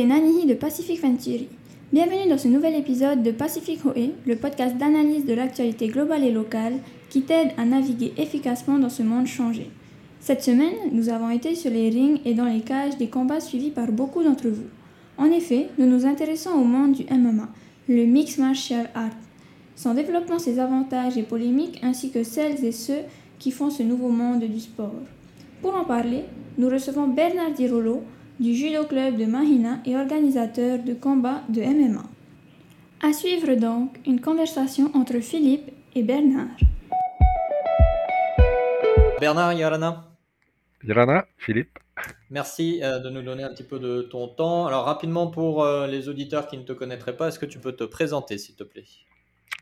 c'est 0.00 0.06
Nanihi 0.06 0.46
de 0.46 0.54
Pacific 0.54 0.98
Venturi. 1.02 1.46
Bienvenue 1.92 2.30
dans 2.30 2.38
ce 2.38 2.48
nouvel 2.48 2.74
épisode 2.74 3.22
de 3.22 3.32
Pacific 3.32 3.84
Hoe, 3.84 4.14
le 4.24 4.36
podcast 4.36 4.78
d'analyse 4.78 5.26
de 5.26 5.34
l'actualité 5.34 5.88
globale 5.88 6.24
et 6.24 6.30
locale 6.30 6.78
qui 7.10 7.20
t'aide 7.20 7.50
à 7.58 7.66
naviguer 7.66 8.14
efficacement 8.16 8.78
dans 8.78 8.88
ce 8.88 9.02
monde 9.02 9.26
changé. 9.26 9.68
Cette 10.18 10.42
semaine, 10.42 10.72
nous 10.92 11.10
avons 11.10 11.28
été 11.28 11.54
sur 11.54 11.70
les 11.70 11.90
rings 11.90 12.18
et 12.24 12.32
dans 12.32 12.46
les 12.46 12.62
cages 12.62 12.96
des 12.96 13.08
combats 13.08 13.40
suivis 13.40 13.68
par 13.68 13.92
beaucoup 13.92 14.22
d'entre 14.22 14.48
vous. 14.48 14.68
En 15.18 15.26
effet, 15.26 15.68
nous 15.76 15.84
nous 15.84 16.06
intéressons 16.06 16.52
au 16.52 16.64
monde 16.64 16.92
du 16.92 17.04
MMA, 17.04 17.50
le 17.86 18.06
Mixed 18.06 18.38
Martial 18.38 18.88
Art, 18.94 19.10
son 19.76 19.92
développement, 19.92 20.38
ses 20.38 20.60
avantages 20.60 21.18
et 21.18 21.24
polémiques, 21.24 21.78
ainsi 21.82 22.10
que 22.10 22.22
celles 22.22 22.64
et 22.64 22.72
ceux 22.72 23.02
qui 23.38 23.50
font 23.50 23.68
ce 23.68 23.82
nouveau 23.82 24.08
monde 24.08 24.44
du 24.44 24.60
sport. 24.60 24.94
Pour 25.60 25.74
en 25.74 25.84
parler, 25.84 26.24
nous 26.56 26.70
recevons 26.70 27.06
Bernard 27.06 27.52
Dirolo 27.52 28.02
du 28.40 28.54
Judo 28.54 28.86
Club 28.86 29.18
de 29.18 29.26
Mahina 29.26 29.80
et 29.84 29.94
organisateur 29.96 30.78
de 30.78 30.94
combats 30.94 31.42
de 31.50 31.60
MMA. 31.60 32.02
À 33.02 33.12
suivre 33.12 33.54
donc 33.54 33.98
une 34.06 34.22
conversation 34.22 34.90
entre 34.94 35.20
Philippe 35.20 35.70
et 35.94 36.02
Bernard. 36.02 36.48
Bernard 39.20 39.52
Yarana. 39.52 40.06
Yarana, 40.82 41.26
Philippe. 41.36 41.78
Merci 42.30 42.80
euh, 42.82 42.98
de 42.98 43.10
nous 43.10 43.20
donner 43.20 43.42
un 43.42 43.50
petit 43.50 43.62
peu 43.62 43.78
de 43.78 44.00
ton 44.00 44.28
temps. 44.28 44.66
Alors 44.66 44.86
rapidement 44.86 45.26
pour 45.26 45.62
euh, 45.62 45.86
les 45.86 46.08
auditeurs 46.08 46.46
qui 46.46 46.56
ne 46.56 46.62
te 46.62 46.72
connaîtraient 46.72 47.16
pas, 47.16 47.28
est-ce 47.28 47.38
que 47.38 47.44
tu 47.44 47.58
peux 47.58 47.72
te 47.72 47.84
présenter 47.84 48.38
s'il 48.38 48.56
te 48.56 48.64
plaît? 48.64 48.84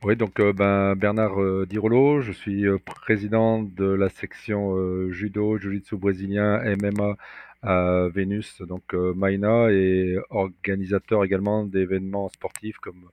Oui, 0.05 0.15
donc 0.15 0.39
euh, 0.39 0.53
ben, 0.53 0.95
Bernard 0.95 1.67
Dirolo, 1.67 2.21
je 2.21 2.31
suis 2.31 2.65
président 2.85 3.61
de 3.61 3.87
la 3.87 4.09
section 4.09 5.11
judo, 5.11 5.59
jiu-jitsu 5.59 5.97
brésilien, 5.97 6.61
MMA 6.81 7.17
à 7.63 8.09
Vénus, 8.09 8.63
donc 8.63 8.93
Maina, 8.95 9.71
et 9.71 10.17
organisateur 10.31 11.25
également 11.25 11.65
d'événements 11.65 12.29
sportifs 12.29 12.79
comme 12.79 13.11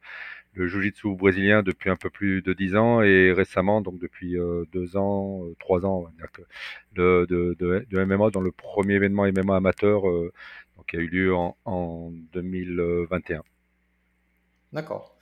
le 0.53 0.67
jiu-jitsu 0.67 1.15
brésilien 1.15 1.63
depuis 1.63 1.89
un 1.89 1.95
peu 1.95 2.09
plus 2.09 2.41
de 2.41 2.53
dix 2.53 2.75
ans 2.75 3.01
et 3.01 3.31
récemment, 3.33 3.81
donc 3.81 3.99
depuis 3.99 4.37
deux 4.71 4.95
ans, 4.97 5.43
trois 5.59 5.85
ans, 5.85 6.05
on 6.07 6.95
de, 6.95 7.25
de, 7.29 7.55
de, 7.59 8.05
MMA, 8.05 8.29
dans 8.29 8.41
le 8.41 8.51
premier 8.51 8.95
événement 8.95 9.25
MMA 9.25 9.57
amateur 9.57 10.03
donc, 10.03 10.85
qui 10.87 10.97
a 10.97 10.99
eu 10.99 11.07
lieu 11.07 11.33
en 11.35 12.11
2021. 12.33 13.43
D'accord. 14.71 15.15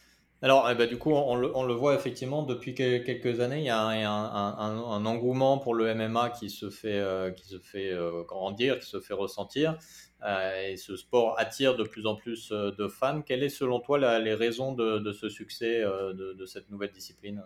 Alors, 0.44 0.70
eh 0.70 0.76
ben, 0.76 0.90
du 0.90 0.98
coup, 0.98 1.14
on 1.14 1.38
le, 1.38 1.74
voit 1.74 1.96
effectivement 1.96 2.44
depuis 2.44 2.74
quelques 2.76 3.40
années, 3.40 3.60
il 3.60 3.66
y 3.66 3.70
a 3.70 3.80
un, 3.80 5.06
engouement 5.06 5.58
pour 5.58 5.74
le 5.74 5.96
MMA 5.96 6.32
qui 6.32 6.50
se 6.50 6.70
fait, 6.70 7.00
euh, 7.00 7.32
qui 7.32 7.48
se 7.48 7.60
fait 7.60 7.94
euh, 7.94 8.24
grandir, 8.24 8.78
qui 8.80 8.90
se 8.90 9.00
fait 9.00 9.14
ressentir. 9.14 9.78
Euh, 10.26 10.68
et 10.68 10.76
ce 10.76 10.98
sport 10.98 11.40
attire 11.40 11.78
de 11.78 11.86
plus 11.86 12.06
en 12.08 12.16
plus 12.18 12.50
de 12.52 12.88
fans. 12.90 13.22
Quelles 13.22 13.50
sont 13.50 13.60
selon 13.60 13.80
toi 13.80 14.20
les 14.20 14.34
raisons 14.34 14.74
de, 14.74 15.14
ce 15.14 15.30
succès 15.30 15.82
de, 15.82 16.46
cette 16.46 16.70
nouvelle 16.70 16.92
discipline? 16.92 17.46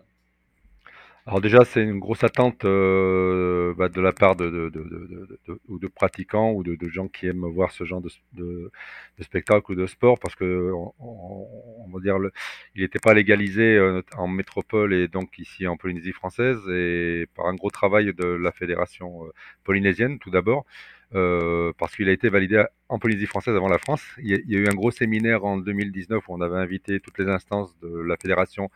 Alors 1.28 1.42
déjà, 1.42 1.62
c'est 1.66 1.82
une 1.82 1.98
grosse 1.98 2.24
attente 2.24 2.64
euh, 2.64 3.74
bah, 3.76 3.90
de 3.90 4.00
la 4.00 4.12
part 4.12 4.34
de, 4.34 4.48
de, 4.48 4.70
de, 4.70 5.60
de 5.68 5.86
pratiquants 5.86 6.52
ou 6.52 6.62
de, 6.62 6.88
gens 6.88 7.06
qui 7.06 7.26
aiment 7.26 7.44
voir 7.44 7.70
ce 7.70 7.84
genre 7.84 8.00
de, 8.32 8.70
spectacle 9.20 9.72
ou 9.72 9.74
de 9.74 9.86
sport 9.86 10.18
parce 10.18 10.34
que 10.34 10.72
on, 10.98 11.86
va 11.92 12.00
dire 12.00 12.18
le, 12.18 12.32
il 12.74 12.80
n'était 12.80 12.98
pas 12.98 13.12
légalisé 13.12 13.76
euh, 13.76 14.00
en 14.16 14.26
métropole 14.26 14.94
et 14.94 15.06
donc 15.06 15.38
ici 15.38 15.66
en 15.66 15.76
Polynésie 15.76 16.12
française 16.12 16.66
et 16.70 17.26
par 17.34 17.44
un 17.44 17.54
gros 17.54 17.70
travail 17.70 18.14
de 18.14 18.24
la 18.24 18.50
fédération 18.50 19.26
euh, 19.26 19.32
polynésienne 19.64 20.18
tout 20.18 20.30
d'abord. 20.30 20.64
parce 21.12 21.94
qu'il 21.94 22.08
a 22.08 22.12
été 22.12 22.30
validé 22.30 22.64
en 22.88 22.98
Polynésie 22.98 23.26
française 23.26 23.54
avant 23.54 23.68
la 23.68 23.78
France. 23.78 24.02
Il 24.18 24.30
y, 24.30 24.56
a, 24.56 24.58
eu 24.58 24.66
un 24.66 24.74
gros 24.74 24.90
séminaire 24.90 25.44
en 25.44 25.58
2019 25.58 26.26
où 26.26 26.34
on 26.34 26.40
avait 26.40 26.56
invité 26.56 27.00
toutes 27.00 27.18
les 27.18 27.28
instances 27.28 27.78
de 27.80 27.90
la 28.00 28.16
fédération 28.16 28.70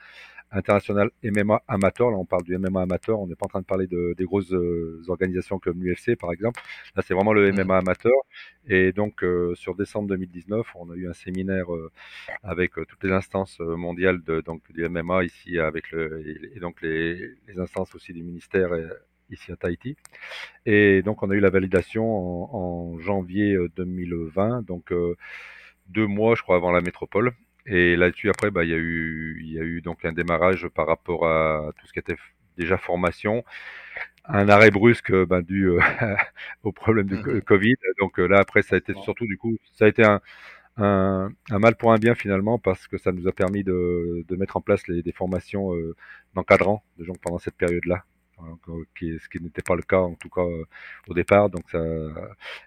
international 0.52 1.10
MMA 1.24 1.62
amateur. 1.66 2.10
Là, 2.10 2.16
on 2.16 2.24
parle 2.24 2.44
du 2.44 2.56
MMA 2.56 2.82
amateur. 2.82 3.20
On 3.20 3.26
n'est 3.26 3.34
pas 3.34 3.46
en 3.46 3.48
train 3.48 3.60
de 3.60 3.66
parler 3.66 3.86
de, 3.86 4.14
des 4.16 4.24
grosses 4.24 4.52
euh, 4.52 5.02
organisations 5.08 5.58
comme 5.58 5.82
l'UFC, 5.82 6.16
par 6.16 6.32
exemple. 6.32 6.60
Là, 6.94 7.02
c'est 7.06 7.14
vraiment 7.14 7.32
le 7.32 7.50
MMA 7.52 7.64
mmh. 7.64 7.70
amateur. 7.70 8.12
Et 8.66 8.92
donc, 8.92 9.24
euh, 9.24 9.54
sur 9.54 9.74
décembre 9.74 10.08
2019, 10.08 10.66
on 10.76 10.90
a 10.90 10.94
eu 10.94 11.08
un 11.08 11.12
séminaire 11.12 11.72
euh, 11.74 11.90
avec 12.42 12.72
toutes 12.74 13.02
les 13.02 13.12
instances 13.12 13.58
mondiales 13.60 14.22
de, 14.22 14.40
donc, 14.40 14.62
du 14.72 14.88
MMA 14.88 15.24
ici, 15.24 15.58
avec 15.58 15.90
le, 15.90 16.22
et, 16.54 16.60
donc 16.60 16.80
les, 16.82 17.34
les, 17.48 17.58
instances 17.58 17.94
aussi 17.94 18.12
du 18.12 18.22
ministère 18.22 18.70
ici 19.30 19.50
à 19.52 19.56
Tahiti. 19.56 19.96
Et 20.66 21.02
donc, 21.02 21.22
on 21.22 21.30
a 21.30 21.34
eu 21.34 21.40
la 21.40 21.50
validation 21.50 22.04
en, 22.04 22.94
en 22.94 22.98
janvier 22.98 23.56
2020, 23.76 24.62
donc 24.62 24.92
deux 25.88 26.06
mois, 26.06 26.34
je 26.34 26.42
crois, 26.42 26.56
avant 26.56 26.72
la 26.72 26.80
métropole. 26.80 27.32
Et 27.66 27.96
là-dessus, 27.96 28.28
après, 28.30 28.50
bah, 28.50 28.64
il 28.64 28.70
y 28.70 28.74
a 28.74 28.76
eu, 28.76 29.40
il 29.44 29.52
y 29.52 29.58
a 29.60 29.62
eu 29.62 29.80
donc 29.82 30.04
un 30.04 30.12
démarrage 30.12 30.66
par 30.68 30.86
rapport 30.86 31.26
à 31.26 31.70
tout 31.78 31.86
ce 31.86 31.92
qui 31.92 31.98
était 32.00 32.16
déjà 32.58 32.76
formation, 32.76 33.44
un 34.24 34.48
arrêt 34.48 34.70
brusque 34.70 35.12
bah, 35.26 35.42
dû 35.42 35.68
euh, 35.68 35.80
au 36.62 36.72
problème 36.72 37.06
du 37.06 37.16
mmh 37.16 37.42
Covid. 37.42 37.76
Donc 37.98 38.18
euh, 38.18 38.26
là, 38.26 38.38
après, 38.40 38.62
ça 38.62 38.76
a 38.76 38.78
été 38.78 38.94
surtout 39.02 39.26
du 39.26 39.36
coup, 39.38 39.56
ça 39.74 39.86
a 39.86 39.88
été 39.88 40.04
un, 40.04 40.20
un, 40.78 41.30
un, 41.50 41.58
mal 41.58 41.76
pour 41.76 41.92
un 41.92 41.98
bien 41.98 42.14
finalement 42.14 42.58
parce 42.58 42.86
que 42.88 42.98
ça 42.98 43.12
nous 43.12 43.28
a 43.28 43.32
permis 43.32 43.64
de, 43.64 44.24
de 44.28 44.36
mettre 44.36 44.56
en 44.56 44.60
place 44.60 44.86
les, 44.88 45.02
des 45.02 45.12
formations 45.12 45.74
euh, 45.74 45.96
d'encadrant 46.34 46.82
de 46.98 47.04
gens 47.04 47.14
pendant 47.22 47.38
cette 47.38 47.56
période-là. 47.56 48.04
Qui, 48.98 49.20
ce 49.20 49.28
qui 49.28 49.40
n'était 49.40 49.62
pas 49.62 49.76
le 49.76 49.82
cas 49.82 50.00
en 50.00 50.14
tout 50.16 50.28
cas 50.28 50.42
au 51.06 51.14
départ. 51.14 51.48
Donc 51.48 51.62
ça 51.70 51.78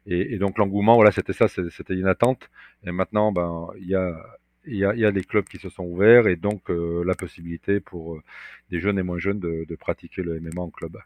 et, 0.05 0.33
et 0.33 0.37
donc 0.37 0.57
l'engouement 0.57 0.95
voilà 0.95 1.11
c'était 1.11 1.33
ça 1.33 1.47
c'était 1.49 1.95
une 1.95 2.07
attente. 2.07 2.49
Et 2.85 2.91
maintenant 2.91 3.33
ben 3.33 3.67
il 3.79 3.87
y 3.87 3.95
a 3.95 4.15
il 4.67 4.75
y, 4.75 4.85
a, 4.85 4.95
y 4.95 5.05
a 5.05 5.11
des 5.11 5.23
clubs 5.23 5.45
qui 5.45 5.57
se 5.57 5.69
sont 5.69 5.83
ouverts 5.83 6.27
et 6.27 6.35
donc 6.35 6.69
euh, 6.69 7.03
la 7.05 7.15
possibilité 7.15 7.79
pour 7.79 8.15
euh, 8.15 8.23
des 8.69 8.79
jeunes 8.79 8.99
et 8.99 9.03
moins 9.03 9.19
jeunes 9.19 9.39
de, 9.39 9.75
pratiquer 9.75 10.23
le 10.23 10.39
MMA 10.39 10.61
en 10.61 10.69
club. 10.69 10.97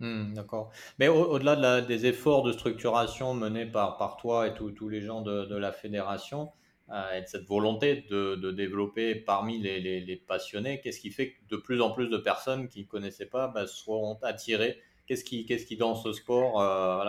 Mmh, 0.00 0.34
D'accord. 0.34 0.70
Mais 0.98 1.08
au-delà 1.08 1.80
des 1.80 2.06
efforts 2.06 2.42
de 2.44 2.52
structuration 2.52 3.34
menés 3.34 3.66
par, 3.66 3.96
par 3.96 4.16
toi 4.16 4.46
et 4.46 4.54
tous 4.54 4.88
les 4.88 5.00
gens 5.00 5.22
de, 5.22 5.56
la 5.56 5.72
fédération, 5.72 6.50
euh, 6.90 7.18
et 7.18 7.22
de 7.22 7.26
cette 7.26 7.46
volonté 7.46 8.06
de, 8.10 8.36
de 8.36 8.50
développer 8.50 9.14
parmi 9.14 9.58
les, 9.58 9.80
les, 9.80 10.16
passionnés, 10.16 10.80
qu'est-ce 10.80 11.00
qui 11.00 11.10
fait 11.10 11.32
que 11.32 11.38
de 11.50 11.56
plus 11.56 11.80
en 11.80 11.90
plus 11.90 12.08
de 12.08 12.16
personnes 12.16 12.68
qui 12.68 12.82
ne 12.82 12.86
connaissaient 12.86 13.26
pas 13.26 13.48
bah, 13.48 13.66
soient 13.66 14.18
attirées? 14.22 14.78
Qu'est-ce 15.06 15.24
qui, 15.24 15.46
qu'est-ce 15.46 15.66
qui, 15.66 15.76
dans 15.76 15.94
ce 15.94 16.12
sport, 16.12 16.62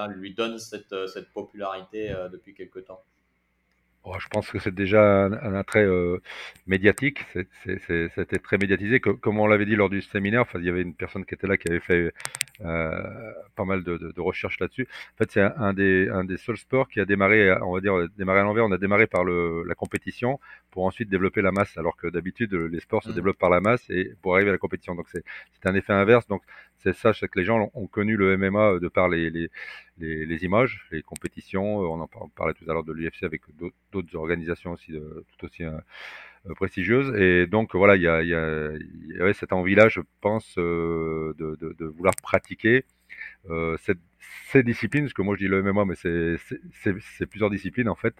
lui 0.08 0.34
donne 0.34 0.58
cette, 0.58 0.96
cette 1.08 1.34
popularité 1.34 2.16
depuis 2.32 2.54
quelque 2.54 2.80
temps? 2.80 3.04
Je 4.20 4.28
pense 4.30 4.50
que 4.50 4.60
c'est 4.60 4.74
déjà 4.74 5.26
un, 5.26 5.54
attrait 5.56 5.86
euh, 5.86 6.22
médiatique. 6.68 7.26
C'était 7.66 8.40
très 8.40 8.58
médiatisé. 8.58 9.00
comme 9.00 9.40
on 9.40 9.48
l'avait 9.48 9.66
dit 9.66 9.76
lors 9.76 9.90
du 9.90 10.02
séminaire, 10.02 10.42
enfin, 10.42 10.60
il 10.60 10.66
y 10.66 10.70
avait 10.70 10.82
une 10.82 10.96
personne 10.96 11.26
qui 11.26 11.36
était 11.36 11.48
là 11.48 11.58
qui 11.58 11.70
avait 11.70 11.80
fait 11.80 12.14
euh, 12.62 13.34
pas 13.56 13.66
mal 13.66 13.84
de, 13.84 13.98
de, 13.98 14.12
de 14.12 14.22
recherches 14.22 14.60
là-dessus. 14.60 14.88
En 15.16 15.18
fait, 15.18 15.32
c'est 15.32 15.42
un, 15.42 15.74
des, 15.74 16.10
un 16.10 16.24
des 16.24 16.38
seuls 16.38 16.58
sports 16.58 16.88
qui 16.88 17.00
a 17.00 17.06
démarré, 17.06 17.52
on 17.62 17.74
va 17.74 17.82
dire, 17.82 18.08
démarré 18.18 18.40
à 18.40 18.44
l'envers. 18.44 18.66
On 18.66 18.72
a 18.72 18.78
démarré 18.78 19.06
par 19.08 19.24
le, 19.24 19.64
la 19.64 19.76
compétition 19.76 20.40
pour 20.72 20.86
ensuite 20.86 21.10
développer 21.10 21.42
la 21.42 21.52
masse, 21.52 21.78
alors 21.78 21.98
que 21.98 22.08
d'habitude, 22.08 22.54
les 22.54 22.80
sports 22.80 23.04
se 23.04 23.10
mmh. 23.10 23.14
développent 23.14 23.40
par 23.40 23.50
la 23.50 23.62
masse 23.62 23.84
et 23.90 24.14
pour 24.22 24.36
arriver 24.36 24.50
à 24.50 24.54
la 24.54 24.60
compétition. 24.60 24.96
Donc, 24.96 25.08
c'est 25.10 25.24
un 25.66 25.76
effet 25.76 25.94
inverse. 25.94 26.28
Donc, 26.28 26.42
c'est 26.80 26.94
ça, 26.94 27.14
c'est 27.14 27.28
que 27.28 27.38
les 27.40 27.46
gens 27.46 27.70
ont 27.74 27.88
connu 27.88 28.16
le 28.16 28.38
MMA 28.38 28.80
de 28.80 28.88
par 28.88 29.10
les, 29.10 29.30
les, 29.98 30.46
images, 30.46 30.88
les 30.92 31.02
compétitions. 31.02 31.80
On 31.80 32.00
en 32.02 32.08
parlait 32.36 32.54
tout 32.54 32.70
à 32.70 32.74
l'heure 32.74 32.84
de 32.86 32.94
l'UFC 32.94 33.24
avec 33.24 33.42
d'autres 33.92 34.16
organisations 34.16 34.72
aussi 34.72 34.94
euh, 34.94 35.26
tout 35.38 35.46
aussi 35.46 35.64
euh, 35.64 35.78
euh, 36.50 36.54
prestigieuses. 36.56 37.14
Et 37.20 37.48
donc 37.48 37.76
voilà, 37.76 37.98
il 37.98 38.02
y, 38.04 38.08
a, 38.08 38.18
avait 39.22 39.34
cette 39.34 39.52
envie-là, 39.52 39.90
je 39.90 40.02
pense, 40.22 40.56
de, 40.58 41.36
de, 41.38 41.76
de, 41.78 41.86
vouloir 41.86 42.16
pratiquer 42.22 42.86
cette, 43.78 44.00
ces 44.52 44.64
disciplines, 44.64 45.04
parce 45.04 45.14
que 45.14 45.22
moi 45.22 45.36
je 45.36 45.46
dis 45.46 45.48
le 45.48 45.62
MMA, 45.64 45.86
mais 45.86 45.96
c'est 45.96 47.26
plusieurs 47.28 47.50
disciplines 47.50 47.90
en 47.90 47.96
fait. 47.96 48.16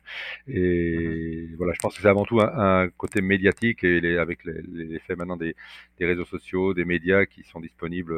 Et 0.48 1.48
mmh 1.50 1.56
voilà, 1.58 1.74
je 1.74 1.80
pense 1.80 1.96
que 1.96 2.02
c'est 2.02 2.08
avant 2.08 2.26
tout 2.26 2.40
un, 2.42 2.84
un, 2.84 2.90
côté 2.90 3.22
médiatique 3.22 3.84
et 3.84 4.00
les, 4.02 4.18
avec 4.18 4.44
l'effet 4.46 5.16
maintenant 5.16 5.38
des, 5.38 5.56
des, 5.98 6.06
réseaux 6.06 6.26
sociaux, 6.26 6.74
des 6.74 6.86
médias 6.86 7.26
qui 7.26 7.44
sont 7.44 7.60
disponibles 7.60 8.16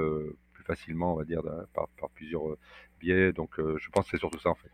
plus 0.54 0.64
facilement, 0.64 1.14
on 1.14 1.18
va 1.18 1.26
dire, 1.26 1.42
par, 1.74 1.88
par 2.00 2.10
plusieurs 2.10 2.44
biais. 3.00 3.34
Donc 3.34 3.52
je 3.58 3.90
pense 3.90 4.06
que 4.06 4.12
c'est 4.12 4.20
surtout 4.20 4.40
ça 4.40 4.50
en 4.50 4.56
fait. 4.56 4.72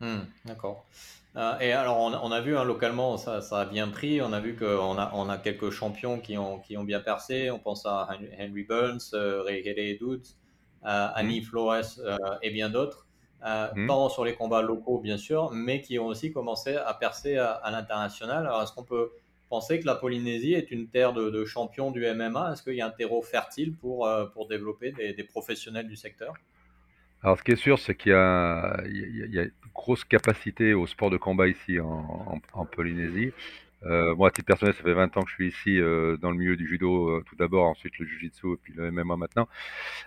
Mmh, 0.00 0.26
D'accord. 0.44 0.86
Euh, 1.36 1.58
et 1.58 1.72
alors, 1.72 1.98
on, 1.98 2.32
a 2.32 2.40
vu 2.40 2.56
hein, 2.56 2.64
localement, 2.64 3.18
ça, 3.18 3.42
ça, 3.42 3.60
a 3.60 3.64
bien 3.66 3.88
pris. 3.88 4.22
On 4.22 4.32
a 4.32 4.40
vu 4.40 4.56
qu'on 4.56 4.98
a, 4.98 5.10
on 5.14 5.28
a 5.28 5.36
quelques 5.36 5.70
champions 5.70 6.18
qui 6.18 6.38
ont, 6.38 6.60
qui 6.60 6.76
ont 6.78 6.84
bien 6.84 7.00
percé. 7.00 7.50
On 7.50 7.58
pense 7.58 7.84
à 7.84 8.08
Henry 8.38 8.64
Burns, 8.64 9.10
euh, 9.12 9.42
Ray 9.42 9.62
euh, 9.66 10.16
Annie 10.86 11.40
mmh. 11.40 11.44
Flores 11.44 11.98
euh, 11.98 12.16
et 12.42 12.50
bien 12.50 12.70
d'autres. 12.70 13.06
Euh, 13.44 13.68
mmh. 13.74 13.86
Tant 13.86 14.08
sur 14.08 14.24
les 14.24 14.34
combats 14.34 14.62
locaux, 14.62 14.98
bien 14.98 15.18
sûr, 15.18 15.50
mais 15.52 15.80
qui 15.80 15.98
ont 15.98 16.06
aussi 16.06 16.32
commencé 16.32 16.76
à 16.76 16.94
percer 16.94 17.36
à, 17.36 17.52
à 17.52 17.70
l'international. 17.70 18.46
Alors, 18.46 18.62
est-ce 18.62 18.72
qu'on 18.72 18.84
peut 18.84 19.10
penser 19.48 19.78
que 19.78 19.86
la 19.86 19.94
Polynésie 19.94 20.54
est 20.54 20.70
une 20.70 20.88
terre 20.88 21.12
de, 21.12 21.30
de 21.30 21.44
champions 21.44 21.90
du 21.90 22.00
MMA 22.00 22.52
Est-ce 22.52 22.62
qu'il 22.62 22.74
y 22.74 22.80
a 22.80 22.86
un 22.86 22.90
terreau 22.90 23.22
fertile 23.22 23.74
pour, 23.74 24.08
pour 24.32 24.48
développer 24.48 24.90
des, 24.90 25.12
des 25.12 25.22
professionnels 25.22 25.86
du 25.86 25.96
secteur? 25.96 26.34
Alors, 27.22 27.38
ce 27.38 27.42
qui 27.42 27.52
est 27.52 27.56
sûr, 27.56 27.78
c'est 27.78 27.94
qu'il 27.94 28.12
y 28.12 28.14
a, 28.14 28.82
il 28.86 29.34
y 29.34 29.38
a, 29.38 29.42
une 29.42 29.50
grosse 29.74 30.04
capacité 30.04 30.74
au 30.74 30.86
sport 30.86 31.10
de 31.10 31.16
combat 31.16 31.48
ici 31.48 31.80
en, 31.80 32.40
en, 32.52 32.64
Polynésie. 32.64 33.32
Euh, 33.84 34.14
moi, 34.14 34.28
à 34.28 34.30
titre 34.30 34.46
personnel, 34.46 34.74
ça 34.74 34.82
fait 34.82 34.94
20 34.94 35.16
ans 35.16 35.22
que 35.22 35.30
je 35.30 35.34
suis 35.34 35.48
ici 35.48 35.78
euh, 35.80 36.16
dans 36.16 36.30
le 36.30 36.36
milieu 36.36 36.56
du 36.56 36.66
judo, 36.66 37.10
euh, 37.10 37.22
tout 37.26 37.36
d'abord, 37.36 37.66
ensuite 37.66 37.98
le 37.98 38.06
jiu-jitsu 38.06 38.54
et 38.54 38.56
puis 38.56 38.72
le 38.74 38.90
MMA 38.90 39.16
maintenant. 39.16 39.48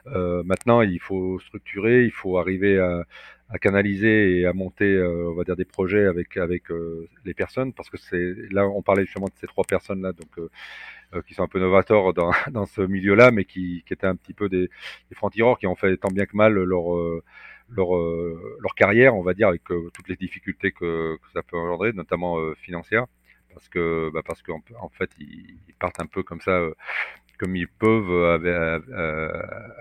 Maintenant, 0.06 0.82
il 0.82 1.00
faut 1.00 1.40
structurer, 1.40 2.04
il 2.06 2.12
faut 2.12 2.38
arriver 2.38 2.80
à, 2.80 3.06
canaliser 3.60 4.40
et 4.40 4.46
à 4.46 4.54
monter, 4.54 5.02
on 5.02 5.34
va 5.34 5.44
dire, 5.44 5.56
des 5.56 5.66
projets 5.66 6.06
avec 6.06 6.38
avec 6.38 6.66
les 7.26 7.34
personnes, 7.34 7.74
parce 7.74 7.90
que 7.90 7.98
c'est 7.98 8.36
là, 8.52 8.68
on 8.68 8.82
parlait 8.82 9.06
justement 9.06 9.26
de 9.28 9.34
ces 9.36 9.48
trois 9.48 9.64
personnes 9.64 10.02
là, 10.02 10.14
donc 10.14 11.26
qui 11.26 11.34
sont 11.34 11.44
un 11.44 11.48
peu 11.48 11.60
novateurs 11.60 12.14
dans, 12.14 12.32
dans 12.52 12.66
ce 12.66 12.82
milieu-là, 12.82 13.32
mais 13.32 13.46
qui, 13.46 13.84
qui 13.88 13.94
étaient 13.94 14.08
un 14.08 14.16
petit 14.16 14.34
peu 14.34 14.50
des, 14.50 14.70
des 15.10 15.16
francs-tireurs 15.16 15.58
qui 15.60 15.68
ont 15.68 15.76
fait 15.76 15.98
tant 15.98 16.10
bien 16.10 16.26
que 16.26 16.36
mal 16.38 16.54
leur, 16.54 16.86
leur, 17.70 17.90
leur 18.60 18.76
carrière, 18.76 19.16
on 19.16 19.24
va 19.24 19.34
dire, 19.34 19.48
avec 19.48 19.64
toutes 19.66 20.08
les 20.10 20.16
difficultés 20.16 20.72
que, 20.72 21.18
que 21.18 21.32
ça 21.34 21.44
peut 21.44 21.58
engendrer, 21.58 21.94
notamment 21.94 22.38
financières, 22.56 23.08
parce 23.54 23.70
que 23.70 24.10
bah 24.14 24.22
parce 24.26 24.42
qu'en 24.42 24.62
en 24.80 24.90
fait, 24.90 25.10
ils, 25.20 25.58
partent 25.80 26.00
un 26.02 26.06
peu 26.06 26.24
comme 26.24 26.42
ça 26.42 26.62
comme 27.38 27.56
ils 27.56 27.70
peuvent 27.70 28.42
à, 28.44 28.80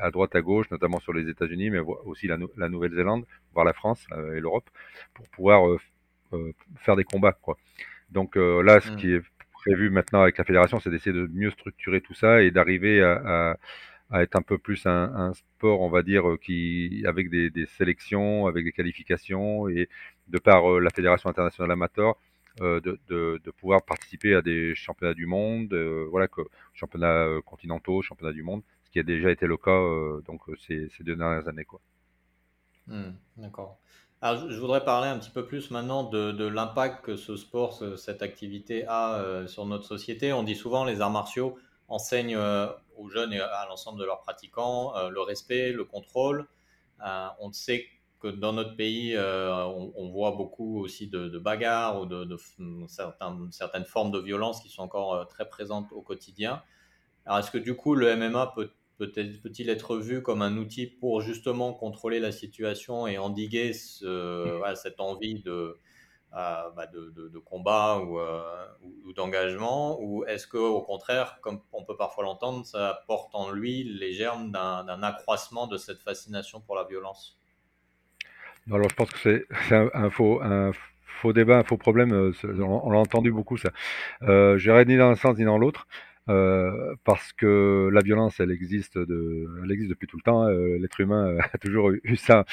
à, 0.00 0.10
droite, 0.12 0.36
à 0.36 0.40
gauche, 0.40 0.70
notamment 0.70 1.00
sur 1.00 1.12
les 1.12 1.28
États-Unis, 1.28 1.70
mais 1.70 1.80
aussi 1.80 2.28
la, 2.28 2.38
la 2.56 2.68
Nouvelle-Zélande, 2.68 3.24
voire 3.52 3.64
la 3.66 3.72
France 3.72 4.06
et 4.32 4.38
l'Europe, 4.38 4.70
pour 5.14 5.28
pouvoir 5.30 5.68
euh, 5.68 6.52
faire 6.76 6.94
des 6.94 7.02
combats. 7.02 7.32
Quoi. 7.32 7.58
Donc 8.10 8.36
là, 8.36 8.78
ce 8.78 8.92
mmh. 8.92 8.96
qui 8.96 9.12
est 9.12 9.22
prévu 9.58 9.90
maintenant 9.90 10.22
avec 10.22 10.38
la 10.38 10.44
fédération, 10.44 10.80
c'est 10.80 10.90
d'essayer 10.90 11.12
de 11.12 11.28
mieux 11.32 11.50
structurer 11.50 12.00
tout 12.00 12.14
ça 12.14 12.42
et 12.42 12.50
d'arriver 12.50 13.02
à, 13.02 13.58
à, 14.10 14.22
être 14.22 14.36
un 14.36 14.42
peu 14.42 14.56
plus 14.58 14.86
un, 14.86 15.14
un, 15.14 15.34
sport, 15.34 15.80
on 15.80 15.90
va 15.90 16.02
dire, 16.02 16.28
euh, 16.28 16.38
qui 16.38 17.04
avec 17.06 17.28
des, 17.28 17.50
des, 17.50 17.66
sélections, 17.66 18.46
avec 18.46 18.64
des 18.64 18.72
qualifications 18.72 19.68
et 19.68 19.88
de 20.28 20.38
par 20.38 20.70
euh, 20.70 20.80
la 20.80 20.90
fédération 20.90 21.28
internationale 21.28 21.70
amateur, 21.72 22.16
euh, 22.60 22.80
de, 22.80 23.50
pouvoir 23.58 23.82
participer 23.84 24.34
à 24.34 24.42
des 24.42 24.74
championnats 24.74 25.14
du 25.14 25.26
monde, 25.26 25.72
euh, 25.72 26.06
voilà, 26.10 26.28
que, 26.28 26.42
championnats 26.74 27.26
continentaux, 27.44 28.02
championnats 28.02 28.32
du 28.32 28.42
monde, 28.42 28.62
ce 28.84 28.90
qui 28.90 28.98
a 28.98 29.02
déjà 29.02 29.30
été 29.30 29.46
le 29.46 29.56
cas 29.56 29.80
donc 30.26 30.42
ces, 30.66 30.88
deux 31.00 31.16
dernières 31.16 31.48
années, 31.48 31.64
quoi. 31.64 31.80
Mmh, 32.86 33.10
D'accord. 33.36 33.78
Alors, 34.20 34.50
je 34.50 34.58
voudrais 34.58 34.84
parler 34.84 35.08
un 35.08 35.18
petit 35.18 35.30
peu 35.30 35.46
plus 35.46 35.70
maintenant 35.70 36.02
de, 36.02 36.44
l'impact 36.44 37.04
que 37.04 37.14
ce 37.14 37.36
sport, 37.36 37.80
cette 37.96 38.20
activité 38.20 38.84
a 38.88 39.14
euh, 39.14 39.46
sur 39.46 39.64
notre 39.64 39.84
société. 39.84 40.32
On 40.32 40.42
dit 40.42 40.56
souvent 40.56 40.84
les 40.84 41.00
arts 41.00 41.10
martiaux 41.10 41.56
enseignent 41.86 42.36
euh, 42.36 42.66
aux 42.96 43.08
jeunes 43.08 43.32
et 43.32 43.40
à 43.40 43.66
l'ensemble 43.68 44.00
de 44.00 44.04
leurs 44.04 44.20
pratiquants 44.20 44.96
euh, 44.96 45.08
le 45.08 45.20
respect, 45.20 45.70
le 45.70 45.84
contrôle. 45.84 46.48
on 47.38 47.52
sait 47.52 47.86
que 48.18 48.28
dans 48.28 48.52
notre 48.52 48.76
pays, 48.76 49.16
on, 49.18 49.92
on, 49.96 50.08
voit 50.10 50.32
beaucoup 50.32 50.80
aussi 50.80 51.08
de, 51.08 51.28
de 51.28 51.38
bagarres 51.38 52.00
ou 52.00 52.06
de, 52.06 52.24
de, 52.24 52.36
certaines 53.50 53.84
formes 53.84 54.10
de 54.10 54.18
violence 54.18 54.60
qui 54.60 54.68
sont 54.68 54.82
encore 54.82 55.26
très 55.28 55.48
présentes 55.48 55.92
au 55.92 56.02
quotidien. 56.02 56.62
Alors, 57.26 57.38
est-ce 57.38 57.50
que 57.50 57.58
du 57.58 57.76
coup, 57.76 57.94
le 57.94 58.16
MMA 58.16 58.52
peut 58.54 58.70
peut-il 58.98 59.70
être 59.70 59.96
vu 59.96 60.22
comme 60.22 60.42
un 60.42 60.56
outil 60.56 60.86
pour 60.86 61.20
justement 61.20 61.72
contrôler 61.72 62.18
la 62.18 62.32
situation 62.32 63.06
et 63.06 63.16
endiguer 63.16 63.72
ce, 63.72 64.60
cette 64.74 65.00
envie 65.00 65.40
de, 65.40 65.78
euh, 66.34 66.70
bah 66.76 66.86
de, 66.88 67.10
de, 67.10 67.38
combat 67.38 67.98
euh, 67.98 68.66
ou, 68.82 69.08
ou, 69.08 69.12
d'engagement? 69.12 70.00
Ou 70.02 70.24
est-ce 70.24 70.46
qu'au 70.48 70.82
contraire, 70.82 71.38
comme 71.40 71.62
on 71.72 71.84
peut 71.84 71.96
parfois 71.96 72.24
l'entendre, 72.24 72.66
ça 72.66 73.02
porte 73.06 73.34
en 73.34 73.50
lui 73.50 73.84
les 73.84 74.12
germes 74.12 74.50
d'un 74.50 75.02
accroissement 75.02 75.66
de 75.66 75.76
cette 75.76 76.02
fascination 76.02 76.60
pour 76.60 76.74
la 76.74 76.84
violence? 76.84 77.37
Alors 78.72 78.88
je 78.88 78.94
pense 78.94 79.10
que 79.10 79.18
c'est 79.18 79.46
un, 79.72 80.10
faux, 80.10 80.40
débat, 81.32 81.58
un 81.58 81.62
faux 81.64 81.76
problème. 81.76 82.12
Euh, 82.12 82.32
on, 82.60 82.90
l'a 82.90 82.98
entendu 82.98 83.32
beaucoup 83.32 83.56
ça. 83.56 83.70
Euh, 84.22 84.58
J'irai 84.58 84.84
ni 84.84 84.96
dans 84.96 85.08
un 85.10 85.14
sens 85.16 85.36
ni 85.38 85.44
dans 85.44 85.58
l'autre. 85.58 85.86
Euh, 86.28 86.94
parce 87.04 87.32
que 87.32 87.88
la 87.90 88.02
violence, 88.02 88.38
elle 88.38 88.50
existe, 88.50 88.98
depuis 88.98 90.06
tout 90.06 90.18
le 90.18 90.22
temps. 90.22 90.46
Euh, 90.46 90.76
L'être 90.78 91.00
humain 91.00 91.38
a 91.52 91.58
toujours 91.58 91.90
eu 91.90 92.16
ça, 92.16 92.44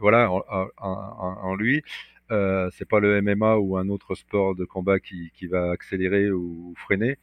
voilà, 0.00 0.30
en, 0.32 0.42
en, 0.78 1.38
en 1.42 1.54
lui. 1.54 1.82
C'est 2.30 2.88
pas 2.88 2.98
le 3.00 3.22
MMA 3.22 3.58
ou 3.58 3.76
un 3.76 3.88
autre 3.88 4.14
sport 4.16 4.56
de 4.56 4.64
combat 4.64 4.98
qui, 4.98 5.30
qui 5.34 5.46
va 5.46 5.70
accélérer 5.70 6.30
ou 6.32 6.74
freiner. 6.76 7.18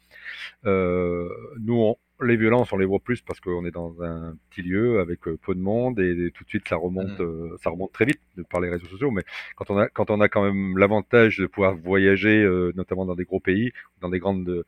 Nous, 0.64 1.74
on, 1.74 1.98
les 2.22 2.38
violences, 2.38 2.72
on 2.72 2.78
les 2.78 2.86
voit 2.86 3.00
plus 3.00 3.22
parce 3.22 3.40
qu'on 3.40 3.66
est 3.66 3.72
dans 3.72 4.02
un 4.02 4.38
petit 4.50 4.62
lieu 4.62 5.00
avec 5.00 5.28
euh, 5.28 5.38
peu 5.42 5.54
de 5.54 5.60
monde 5.60 6.00
et, 6.00 6.32
tout 6.34 6.44
de 6.44 6.50
suite 6.50 6.68
ça 6.68 6.78
remonte, 6.78 7.20
mmh. 7.20 7.24
euh, 7.24 7.58
ça 7.62 7.70
remonte 7.70 7.92
très 7.92 8.06
vite 8.06 8.22
par 8.50 8.62
les 8.62 8.70
réseaux 8.70 8.88
sociaux. 8.88 9.12
Mais 9.12 9.24
quand 9.56 9.70
on 9.70 9.78
a, 9.78 9.90
quand 9.90 10.10
on 10.10 10.22
a 10.22 10.30
quand 10.30 10.44
même 10.44 10.78
l'avantage 10.78 11.38
de 11.38 11.48
pouvoir 11.48 11.76
voyager, 11.76 12.42
euh, 12.42 12.72
notamment 12.76 13.06
dans 13.06 13.16
des 13.16 13.26
gros 13.26 13.40
pays, 13.40 13.72
dans 14.02 14.10
des 14.10 14.20
grandes 14.20 14.64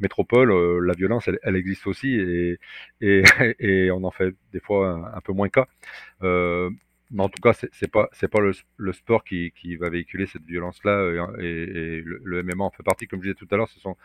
métropoles, 0.00 0.52
la 0.84 0.94
violence, 0.94 1.28
elle, 1.28 1.38
elle, 1.42 1.56
existe 1.56 1.86
aussi 1.86 2.14
et, 2.14 2.58
et, 3.00 3.22
et, 3.60 3.90
on 3.90 4.04
en 4.04 4.10
fait 4.10 4.34
des 4.52 4.60
fois 4.60 4.88
un, 4.88 5.16
un 5.16 5.20
peu 5.20 5.32
moins 5.32 5.48
cas. 5.48 5.66
mais 6.22 7.22
en 7.22 7.28
tout 7.28 7.42
cas, 7.42 7.52
c'est 7.52 7.90
pas 7.90 8.08
c'est 8.12 8.28
pas 8.28 8.40
le, 8.40 8.52
le, 8.78 8.92
sport 8.92 9.22
qui, 9.24 9.52
qui 9.52 9.76
va 9.76 9.90
véhiculer 9.90 10.26
cette 10.26 10.44
violence-là 10.44 11.32
et, 11.40 11.44
et 11.44 12.00
le, 12.02 12.20
le, 12.24 12.42
MMA 12.42 12.64
en 12.64 12.70
fait 12.70 12.82
partie. 12.82 13.06
Comme 13.06 13.20
je 13.22 13.30
disais 13.32 13.34
tout 13.34 13.48
à 13.54 13.56
l'heure, 13.56 13.68
ce 13.68 13.80
sont 13.80 13.96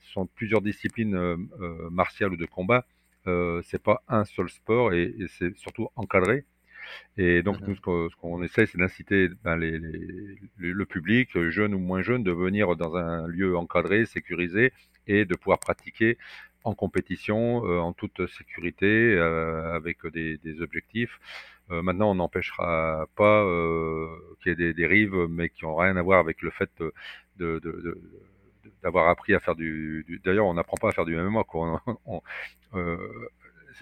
sont 0.00 0.26
plusieurs 0.26 0.62
disciplines 0.62 1.14
euh, 1.14 1.36
euh, 1.60 1.90
martiales 1.90 2.32
ou 2.32 2.36
de 2.36 2.46
combat. 2.46 2.86
Euh, 3.26 3.60
c'est 3.64 3.82
pas 3.82 4.02
un 4.08 4.24
seul 4.24 4.48
sport 4.48 4.92
et, 4.92 5.14
et 5.18 5.26
c'est 5.28 5.56
surtout 5.56 5.88
encadré. 5.96 6.44
Et 7.16 7.42
donc, 7.42 7.60
mmh 7.60 7.66
nous, 7.68 7.76
ce 8.10 8.16
qu'on 8.16 8.42
essaie, 8.42 8.66
c'est 8.66 8.78
d'inciter 8.78 9.28
ben, 9.44 9.56
les, 9.56 9.78
les, 9.78 10.38
le 10.58 10.86
public, 10.86 11.38
jeune 11.50 11.74
ou 11.74 11.78
moins 11.78 12.02
jeune, 12.02 12.22
de 12.22 12.32
venir 12.32 12.76
dans 12.76 12.96
un 12.96 13.26
lieu 13.26 13.56
encadré, 13.56 14.06
sécurisé, 14.06 14.72
et 15.06 15.24
de 15.24 15.34
pouvoir 15.34 15.58
pratiquer 15.58 16.16
en 16.64 16.74
compétition, 16.74 17.64
euh, 17.66 17.78
en 17.78 17.92
toute 17.92 18.26
sécurité, 18.26 18.86
euh, 18.86 19.74
avec 19.74 20.06
des, 20.06 20.38
des 20.38 20.60
objectifs. 20.60 21.18
Euh, 21.70 21.82
maintenant, 21.82 22.10
on 22.10 22.14
n'empêchera 22.14 23.06
pas 23.16 23.44
qu'il 24.40 24.50
y 24.50 24.52
ait 24.52 24.56
des 24.56 24.74
dérives, 24.74 25.26
mais 25.28 25.50
qui 25.50 25.64
n'ont 25.64 25.76
rien 25.76 25.96
à 25.96 26.02
voir 26.02 26.20
avec 26.20 26.42
le 26.42 26.50
fait 26.50 26.70
de, 26.80 26.92
de, 27.36 27.58
de 27.58 28.00
d'avoir 28.82 29.08
appris 29.08 29.34
à 29.34 29.40
faire 29.40 29.54
du, 29.54 30.04
du 30.06 30.20
d'ailleurs 30.24 30.46
on 30.46 30.54
n'apprend 30.54 30.76
pas 30.76 30.88
à 30.90 30.92
faire 30.92 31.04
du 31.04 31.16
MMA 31.16 31.44
quoi. 31.44 31.82
On, 31.86 32.22
on, 32.72 32.78
euh, 32.78 33.28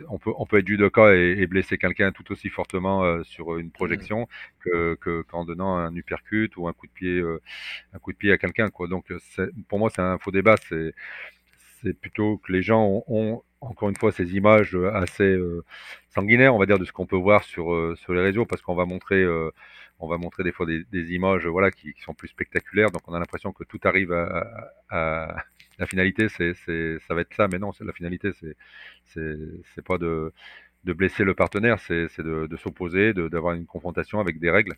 on 0.09 0.19
peut 0.19 0.33
on 0.37 0.47
peut 0.47 0.59
être 0.59 0.67
judoka 0.67 1.15
et, 1.15 1.37
et 1.39 1.47
blesser 1.47 1.79
quelqu'un 1.79 2.13
tout 2.13 2.31
aussi 2.33 2.49
fortement 2.49 3.05
euh, 3.05 3.23
sur 3.25 3.57
une 3.59 3.71
projection 3.71 4.29
que 4.61 4.97
qu'en 5.29 5.45
donnant 5.45 5.77
un 5.77 5.95
uppercut 5.95 6.51
ou 6.57 6.69
un 6.69 6.73
coup 6.73 6.87
de 6.87 6.93
pied 6.93 7.19
euh, 7.19 7.41
un 7.93 7.99
coup 7.99 8.13
de 8.13 8.19
pied 8.19 8.33
à 8.33 8.39
quelqu'un 8.39 8.69
quoi. 8.69 8.89
Donc 8.89 9.13
pour 9.69 9.79
moi 9.79 9.91
c'est 9.91 10.03
un 10.03 10.19
faux 10.19 10.31
débat. 10.31 10.57
C'est 10.69 10.93
c'est 11.83 11.93
plutôt 11.95 12.39
que 12.39 12.53
les 12.53 12.63
gens 12.63 12.85
ont, 12.85 13.05
ont, 13.07 13.43
encore 13.61 13.89
une 13.89 13.97
fois 13.97 14.11
ces 14.13 14.35
images 14.37 14.77
assez 14.95 15.39
sanguinaires 16.11 16.55
on 16.55 16.59
va 16.59 16.67
dire 16.67 16.79
de 16.79 16.85
ce 16.85 16.93
qu'on 16.93 17.07
peut 17.07 17.17
voir 17.17 17.45
sur 17.45 17.97
sur 17.99 18.13
les 18.15 18.23
réseaux 18.23 18.47
parce 18.47 18.63
qu'on 18.63 18.75
va 18.75 18.87
montrer 18.87 19.25
on 19.99 20.09
va 20.09 20.19
montrer 20.19 20.43
des 20.45 20.53
fois 20.53 20.67
des, 20.67 21.13
images 21.15 21.47
voilà 21.47 21.71
qui, 21.71 21.95
sont 22.05 22.15
plus 22.15 22.29
spectaculaires. 22.29 22.91
Donc 22.91 23.03
on 23.09 23.15
a 23.15 23.19
l'impression 23.19 23.53
que 23.53 23.65
tout 23.65 23.81
arrive 23.85 24.13
à, 24.13 25.37
la 25.79 25.87
finalité 25.87 26.29
c'est 26.29 26.55
ça 26.55 27.15
va 27.15 27.21
être 27.23 27.35
ça. 27.35 27.49
Mais 27.49 27.59
non 27.59 27.71
la 27.81 27.93
finalité 27.93 28.31
c'est 28.35 28.57
c'est 29.75 29.85
pas 29.85 29.99
de 29.99 30.33
de 30.85 30.93
blesser 30.93 31.25
le 31.25 31.35
partenaire. 31.35 31.79
C'est 31.81 32.21
de, 32.21 32.47
de 32.47 32.57
s'opposer 32.57 33.13
d'avoir 33.15 33.55
une 33.55 33.67
confrontation 33.67 34.21
avec 34.21 34.39
des 34.39 34.51
règles. 34.51 34.75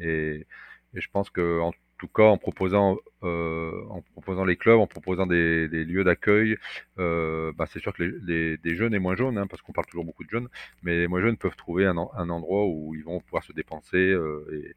Et, 0.00 0.46
et 0.94 1.00
je 1.00 1.08
pense 1.10 1.30
que 1.30 1.60
tout 2.02 2.08
cas 2.08 2.24
en 2.24 2.36
proposant 2.36 2.98
euh, 3.22 3.70
en 3.88 4.00
proposant 4.00 4.44
les 4.44 4.56
clubs 4.56 4.80
en 4.80 4.88
proposant 4.88 5.24
des, 5.24 5.68
des 5.68 5.84
lieux 5.84 6.02
d'accueil 6.02 6.56
euh, 6.98 7.52
bah 7.56 7.66
c'est 7.70 7.78
sûr 7.78 7.92
que 7.92 8.02
les, 8.02 8.10
les, 8.26 8.56
des 8.56 8.74
jeunes 8.74 8.92
et 8.92 8.98
moins 8.98 9.14
jeunes 9.14 9.38
hein, 9.38 9.46
parce 9.46 9.62
qu'on 9.62 9.70
parle 9.72 9.86
toujours 9.86 10.04
beaucoup 10.04 10.24
de 10.24 10.28
jeunes 10.28 10.48
mais 10.82 10.98
les 10.98 11.06
moins 11.06 11.20
jeunes 11.20 11.36
peuvent 11.36 11.54
trouver 11.54 11.86
un, 11.86 11.96
un 11.96 12.28
endroit 12.28 12.66
où 12.66 12.96
ils 12.96 13.04
vont 13.04 13.20
pouvoir 13.20 13.44
se 13.44 13.52
dépenser 13.52 13.98
euh, 13.98 14.74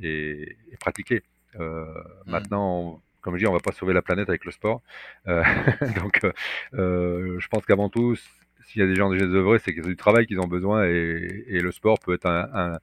et, 0.00 0.06
et, 0.06 0.56
et, 0.72 0.76
pratiquer 0.80 1.22
mmh. 1.58 1.64
maintenant 2.24 3.02
comme 3.20 3.34
je 3.34 3.40
dis 3.40 3.46
on 3.46 3.52
va 3.52 3.60
pas 3.60 3.72
sauver 3.72 3.92
la 3.92 4.00
planète 4.00 4.30
avec 4.30 4.46
le 4.46 4.50
sport 4.50 4.80
donc 5.26 6.22
je 6.72 7.48
pense 7.48 7.66
qu'avant 7.66 7.90
tout 7.90 8.16
s'il 8.64 8.80
y 8.80 8.84
a 8.84 8.86
des 8.86 8.94
gens 8.94 9.10
déjà 9.10 9.26
œuvrés 9.26 9.58
c'est 9.58 9.74
qu'ils 9.74 9.84
ont 9.84 9.88
du 9.88 9.96
travail 9.96 10.26
qu'ils 10.26 10.40
ont 10.40 10.48
besoin 10.48 10.86
et, 10.86 11.44
et, 11.48 11.60
le 11.60 11.72
sport 11.72 11.98
peut 11.98 12.14
être 12.14 12.26
un, 12.26 12.48
un 12.54 12.78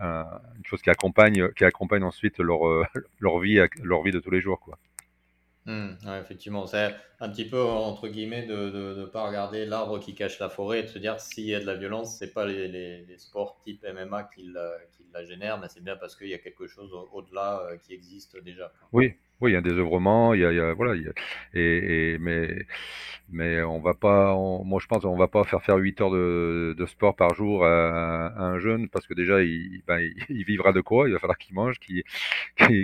une 0.00 0.64
chose 0.64 0.82
qui 0.82 0.90
accompagne, 0.90 1.50
qui 1.52 1.64
accompagne 1.64 2.04
ensuite 2.04 2.38
leur, 2.38 2.66
euh, 2.66 2.84
leur, 3.20 3.38
vie, 3.38 3.60
leur 3.82 4.02
vie 4.02 4.12
de 4.12 4.20
tous 4.20 4.30
les 4.30 4.40
jours. 4.40 4.60
Quoi. 4.60 4.78
Mmh, 5.66 5.90
ouais, 6.06 6.20
effectivement, 6.20 6.66
c'est 6.66 6.92
un 7.20 7.28
petit 7.28 7.48
peu 7.48 7.62
entre 7.62 8.08
guillemets 8.08 8.46
de 8.46 8.56
ne 8.56 8.70
de, 8.70 8.94
de 8.94 9.04
pas 9.04 9.24
regarder 9.24 9.64
l'arbre 9.64 10.00
qui 10.00 10.12
cache 10.12 10.40
la 10.40 10.48
forêt 10.48 10.80
et 10.80 10.82
de 10.82 10.88
se 10.88 10.98
dire 10.98 11.20
s'il 11.20 11.46
y 11.46 11.54
a 11.54 11.60
de 11.60 11.66
la 11.66 11.76
violence, 11.76 12.16
c'est 12.18 12.32
pas 12.32 12.44
les, 12.44 12.66
les, 12.66 13.04
les, 13.04 13.18
sports 13.18 13.60
type 13.62 13.84
MMA 13.84 14.24
qui 14.24 14.42
la, 14.42 14.72
qui 14.96 15.06
la 15.14 15.24
génèrent, 15.24 15.58
mais 15.60 15.68
c'est 15.68 15.82
bien 15.84 15.96
parce 15.96 16.16
qu'il 16.16 16.26
y 16.26 16.34
a 16.34 16.38
quelque 16.38 16.66
chose 16.66 16.92
au-delà 17.12 17.60
euh, 17.60 17.76
qui 17.76 17.94
existe 17.94 18.36
déjà. 18.42 18.72
Oui, 18.90 19.14
oui, 19.42 19.50
il 19.50 19.54
y 19.54 19.56
a 19.56 19.58
un 19.58 19.62
désœuvrement, 19.62 20.34
il 20.34 20.40
y 20.40 20.44
a, 20.44 20.72
voilà, 20.74 20.94
et, 21.54 22.16
mais 22.20 22.66
mais 23.30 23.62
on 23.62 23.80
va 23.80 23.94
pas, 23.94 24.34
moi 24.34 24.78
je 24.80 24.86
pense, 24.86 25.04
on 25.04 25.16
va 25.16 25.28
pas 25.28 25.44
faire 25.44 25.62
faire 25.62 25.76
8 25.76 26.00
heures 26.00 26.10
de, 26.10 26.84
sport 26.86 27.16
par 27.16 27.34
jour 27.34 27.64
à, 27.64 28.38
un 28.38 28.58
jeune 28.58 28.88
parce 28.88 29.06
que 29.06 29.14
déjà 29.14 29.42
il, 29.42 29.82
ben, 29.86 30.00
il, 30.28 30.44
vivra 30.44 30.72
de 30.72 30.80
quoi? 30.80 31.08
Il 31.08 31.12
va 31.12 31.18
falloir 31.18 31.38
qu'il 31.38 31.54
mange, 31.54 31.78
qu'il 31.80 32.04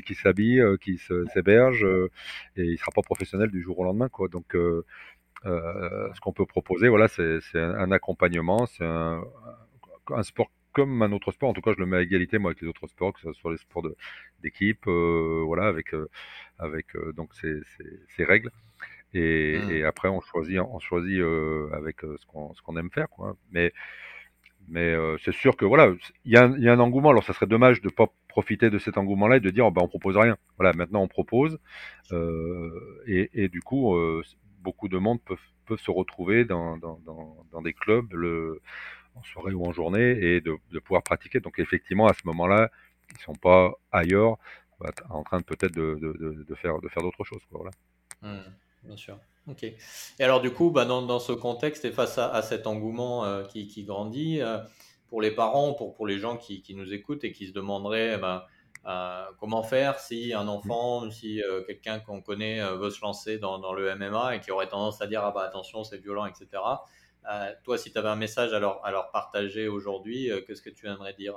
qu'il 0.03 0.17
s'habille, 0.17 0.61
euh, 0.61 0.77
qu'il 0.77 0.99
s'héberge 0.99 1.85
euh, 1.85 2.11
et 2.57 2.65
il 2.65 2.79
sera 2.79 2.91
pas 2.93 3.03
professionnel 3.03 3.51
du 3.51 3.63
jour 3.63 3.79
au 3.79 3.85
lendemain 3.85 4.09
quoi. 4.09 4.29
Donc 4.29 4.55
euh 4.55 4.85
ce 5.45 6.21
qu'on 6.21 6.33
peut 6.33 6.47
proposer, 6.47 6.89
voilà, 6.89 7.09
c'est 7.09 7.41
un, 7.55 7.75
un 7.75 7.93
accompagnement, 7.93 8.67
c'est 8.67 8.85
un, 8.85 9.23
un 10.11 10.23
sport 10.23 10.51
comme 10.79 11.03
un 11.03 11.11
autre 11.11 11.33
sport. 11.33 11.49
En 11.49 11.55
tout 11.55 11.61
cas, 11.61 11.73
je 11.75 11.81
le 11.81 11.87
mets 11.87 11.97
à 11.97 12.03
égalité 12.03 12.39
moi 12.39 12.53
avec 12.53 12.63
les 12.63 12.69
autres 12.69 12.87
sports, 12.87 13.13
que 13.13 13.21
ce 13.21 13.33
soit 13.33 13.51
les 13.51 13.59
sports 13.59 13.83
d'équipe, 14.43 14.87
euh, 14.87 15.43
voilà, 15.45 15.67
avec 15.67 15.93
euh, 15.93 16.09
avec 16.59 16.95
euh, 16.95 17.13
donc 17.13 17.35
ces, 17.35 17.61
ces, 17.77 18.01
ces, 18.15 18.25
règles. 18.25 18.53
Et, 19.13 19.59
mmh. 19.59 19.71
et, 19.73 19.83
après, 19.83 20.09
on 20.09 20.21
choisit, 20.21 20.61
on 20.61 20.79
choisit 20.79 21.21
avec 21.73 21.97
ce 22.03 22.25
qu'on 22.27 22.55
ce 22.55 22.63
qu'on 22.63 22.77
aime 22.77 22.91
faire, 22.91 23.09
quoi. 23.09 23.37
Mais 23.51 23.73
mais 24.69 24.95
c'est 25.25 25.35
sûr 25.35 25.57
que 25.57 25.65
voilà, 25.65 25.95
il 26.27 26.33
y, 26.33 26.37
a 26.37 26.45
un, 26.45 26.59
y 26.59 26.69
a 26.69 26.73
un 26.75 26.79
engouement. 26.79 27.11
Alors, 27.11 27.25
ça 27.25 27.33
serait 27.33 27.47
dommage 27.47 27.81
de 27.81 27.89
pas 27.89 28.09
profiter 28.29 28.71
de 28.71 28.79
cet 28.79 28.99
engouement-là 28.99 29.39
et 29.39 29.41
de 29.41 29.51
dire, 29.51 29.67
oh, 29.67 29.71
ben, 29.71 29.83
on 29.83 29.89
propose 29.89 30.17
rien. 30.17 30.37
Voilà, 30.59 30.73
maintenant 30.75 31.03
on 31.03 31.09
propose, 31.09 31.59
et, 32.13 33.31
et, 33.35 33.49
du 33.49 33.63
coup, 33.63 33.97
beaucoup 34.63 34.89
de 34.89 34.99
monde 34.99 35.21
peuvent 35.23 35.49
peuvent 35.69 35.81
se 35.81 35.91
retrouver 35.91 36.45
dans, 36.45 36.79
dans, 36.79 36.99
dans, 37.05 37.37
dans 37.53 37.63
des 37.63 37.75
clubs 37.75 38.13
le 38.13 38.61
en 39.19 39.23
soirée 39.25 39.53
ou 39.53 39.65
en 39.67 39.73
journée 39.73 40.11
et 40.11 40.41
de, 40.41 40.57
de 40.71 40.79
pouvoir 40.79 41.03
pratiquer. 41.03 41.41
Donc 41.41 41.59
effectivement, 41.59 42.07
à 42.07 42.15
ce 42.15 42.21
moment-là, 42.25 42.71
ils 43.13 43.21
sont 43.21 43.35
pas 43.35 43.73
ailleurs 43.93 44.39
en 45.11 45.23
train 45.23 45.39
de 45.39 45.45
peut-être 45.45 45.75
de, 45.75 45.99
de, 46.01 46.45
de, 46.45 46.55
faire, 46.55 46.81
de 46.81 46.89
faire 46.89 47.03
d'autres 47.03 47.25
choses. 47.25 47.43
Quoi, 47.51 47.61
voilà. 47.63 47.71
Mmh, 48.23 48.51
bien 48.85 48.97
sûr. 48.97 49.19
Ok. 49.49 49.63
Et 49.65 49.77
alors 50.21 50.41
du 50.41 50.53
coup, 50.53 50.71
bah, 50.71 50.85
dans, 50.85 51.03
dans, 51.03 51.19
ce 51.19 51.33
contexte 51.33 51.85
et 51.85 51.91
face 51.91 52.19
à, 52.19 52.31
à 52.31 52.43
cet 52.43 52.67
engouement 52.67 53.25
euh, 53.25 53.45
qui, 53.45 53.67
qui, 53.67 53.85
grandit, 53.85 54.41
euh, 54.41 54.59
pour 55.09 55.23
les 55.23 55.31
parents, 55.31 55.73
pour, 55.73 55.95
pour 55.95 56.07
les 56.07 56.19
gens 56.19 56.37
qui, 56.37 56.61
qui, 56.63 56.75
nous 56.75 56.93
écoutent 56.93 57.25
et 57.25 57.33
qui 57.33 57.47
se 57.47 57.53
demanderaient 57.53 58.19
bah, 58.19 58.47
euh, 58.87 59.25
comment 59.41 59.63
faire 59.63 59.99
si 59.99 60.35
un 60.35 60.49
enfant, 60.49 61.07
mmh. 61.07 61.11
si 61.11 61.43
quelqu'un 61.67 61.99
qu'on 61.99 62.21
connaît 62.21 62.61
veut 62.77 62.91
se 62.91 63.01
lancer 63.01 63.39
dans, 63.39 63.59
dans, 63.59 63.73
le 63.73 63.95
MMA 63.97 64.37
et 64.37 64.41
qui 64.41 64.51
aurait 64.51 64.69
tendance 64.69 65.01
à 65.01 65.07
dire 65.07 65.25
ah 65.25 65.33
bah 65.33 65.43
attention 65.43 65.83
c'est 65.83 65.99
violent 65.99 66.27
etc. 66.27 66.47
Euh, 67.31 67.53
toi, 67.65 67.77
si 67.77 67.93
tu 67.93 67.99
avais 67.99 68.09
un 68.09 68.17
message 68.17 68.53
à 68.53 68.59
leur, 68.59 68.85
à 68.85 69.11
partager 69.13 69.69
aujourd'hui, 69.69 70.31
euh, 70.31 70.41
qu'est-ce 70.47 70.63
que 70.63 70.71
tu 70.71 70.87
aimerais 70.87 71.13
dire? 71.13 71.35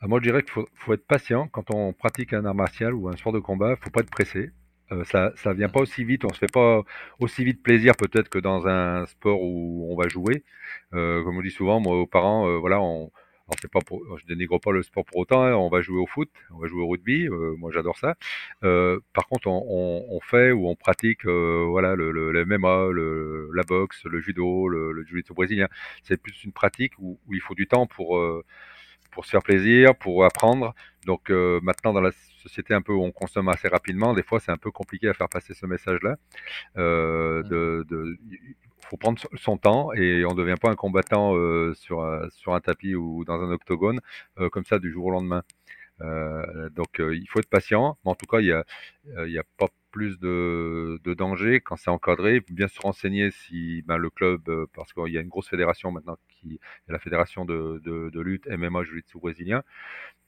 Ah, 0.00 0.06
Moi, 0.06 0.18
je 0.20 0.24
dirais 0.24 0.42
qu'il 0.42 0.52
faut, 0.52 0.92
être 0.92 1.06
patient 1.06 1.48
quand 1.48 1.72
on 1.74 1.92
pratique 1.92 2.32
un 2.32 2.44
art 2.44 2.54
martial 2.54 2.92
ou 2.94 3.08
un 3.08 3.16
sport 3.16 3.32
de 3.32 3.38
combat. 3.38 3.68
Il 3.68 3.70
ne 3.70 3.76
faut 3.76 3.90
pas 3.90 4.00
être 4.00 4.10
pressé. 4.10 4.50
Euh, 4.92 5.04
ça 5.04 5.32
ne 5.46 5.52
vient 5.52 5.68
pas 5.68 5.80
aussi 5.80 6.04
vite, 6.04 6.24
on 6.24 6.32
se 6.32 6.38
fait 6.38 6.52
pas 6.52 6.82
aussi 7.18 7.44
vite 7.44 7.62
plaisir 7.62 7.94
peut-être 7.96 8.28
que 8.28 8.38
dans 8.38 8.66
un 8.66 9.06
sport 9.06 9.40
où 9.40 9.88
on 9.90 9.96
va 9.96 10.08
jouer. 10.08 10.44
Euh, 10.92 11.22
comme 11.24 11.38
on 11.38 11.42
dit 11.42 11.50
souvent, 11.50 11.80
moi 11.80 11.96
aux 11.96 12.06
parents, 12.06 12.48
euh, 12.48 12.58
voilà, 12.58 12.80
on, 12.80 13.10
alors 13.52 13.58
c'est 13.60 13.70
pas 13.70 13.80
je 14.18 14.26
dénigre 14.26 14.58
pas 14.58 14.72
le 14.72 14.82
sport 14.82 15.04
pour 15.04 15.18
autant. 15.18 15.42
Hein, 15.42 15.54
on 15.54 15.68
va 15.68 15.80
jouer 15.82 15.98
au 15.98 16.06
foot, 16.06 16.30
on 16.50 16.58
va 16.58 16.68
jouer 16.68 16.82
au 16.82 16.88
rugby. 16.88 17.26
Euh, 17.28 17.54
moi 17.58 17.70
j'adore 17.72 17.98
ça. 17.98 18.14
Euh, 18.64 19.00
par 19.12 19.26
contre, 19.28 19.48
on, 19.48 19.64
on, 19.68 20.16
on, 20.16 20.20
fait 20.20 20.52
ou 20.52 20.68
on 20.68 20.74
pratique, 20.74 21.26
euh, 21.26 21.66
voilà, 21.68 21.94
le, 21.94 22.44
MMA, 22.46 22.88
le, 22.92 23.50
la 23.54 23.62
boxe, 23.62 24.04
le 24.04 24.20
judo, 24.20 24.68
le, 24.68 24.92
le 24.92 25.04
jiu-jitsu 25.04 25.34
brésilien. 25.34 25.68
C'est 26.02 26.16
plus 26.16 26.44
une 26.44 26.52
pratique 26.52 26.92
où, 26.98 27.18
il 27.30 27.40
faut 27.40 27.54
du 27.54 27.66
temps 27.66 27.86
pour 27.86 28.20
pour 29.10 29.26
se 29.26 29.30
faire 29.30 29.42
plaisir, 29.42 29.94
pour 29.96 30.24
apprendre. 30.24 30.74
Donc 31.06 31.30
maintenant 31.30 31.92
dans 31.92 32.00
la 32.00 32.12
société 32.42 32.74
un 32.74 32.82
peu 32.82 32.92
où 32.92 33.02
on 33.02 33.12
consomme 33.12 33.48
assez 33.48 33.68
rapidement, 33.68 34.14
des 34.14 34.22
fois 34.22 34.40
c'est 34.40 34.52
un 34.52 34.56
peu 34.56 34.70
compliqué 34.70 35.08
à 35.08 35.14
faire 35.14 35.28
passer 35.28 35.54
ce 35.54 35.66
message-là. 35.66 36.16
Euh, 36.76 37.42
de, 37.42 37.84
de, 37.88 38.16
faut 38.88 38.96
prendre 38.96 39.20
son 39.36 39.56
temps 39.56 39.92
et 39.94 40.24
on 40.24 40.32
ne 40.32 40.36
devient 40.36 40.56
pas 40.60 40.70
un 40.70 40.74
combattant 40.74 41.34
euh, 41.34 41.72
sur, 41.74 42.04
sur 42.30 42.54
un 42.54 42.60
tapis 42.60 42.94
ou 42.94 43.24
dans 43.24 43.40
un 43.40 43.50
octogone 43.50 44.00
euh, 44.38 44.48
comme 44.50 44.64
ça 44.64 44.78
du 44.78 44.90
jour 44.92 45.06
au 45.06 45.10
lendemain. 45.10 45.42
Euh, 46.00 46.68
donc 46.70 46.98
il 46.98 47.26
faut 47.28 47.38
être 47.38 47.48
patient, 47.48 47.96
mais 48.04 48.10
en 48.10 48.14
tout 48.14 48.26
cas 48.26 48.40
il 48.40 48.46
y 48.46 48.52
a, 48.52 48.64
il 49.26 49.32
y 49.32 49.38
a 49.38 49.44
pas 49.56 49.68
plus 49.92 50.18
de, 50.18 51.00
de 51.04 51.14
danger 51.14 51.60
quand 51.60 51.76
c'est 51.76 51.90
encadré. 51.90 52.40
Bien 52.50 52.66
se 52.66 52.80
renseigner 52.80 53.30
si 53.30 53.82
ben, 53.82 53.96
le 53.96 54.10
club, 54.10 54.50
parce 54.74 54.92
qu'il 54.92 55.12
y 55.12 55.18
a 55.18 55.20
une 55.20 55.28
grosse 55.28 55.48
fédération 55.48 55.92
maintenant 55.92 56.16
qui 56.28 56.58
est 56.88 56.92
la 56.92 56.98
fédération 56.98 57.44
de, 57.44 57.80
de, 57.84 58.20
lutte 58.20 58.48
MMA 58.48 58.82
Jiu-Jitsu 58.84 59.18
brésilien, 59.18 59.62